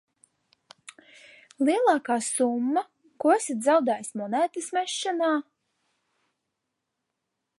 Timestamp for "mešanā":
4.79-5.31